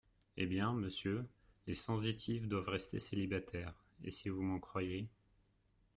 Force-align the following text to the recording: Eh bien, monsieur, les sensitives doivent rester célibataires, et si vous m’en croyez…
Eh 0.35 0.47
bien, 0.47 0.73
monsieur, 0.73 1.27
les 1.67 1.75
sensitives 1.75 2.47
doivent 2.47 2.69
rester 2.69 2.97
célibataires, 2.97 3.75
et 4.03 4.09
si 4.09 4.29
vous 4.29 4.41
m’en 4.41 4.59
croyez… 4.59 5.11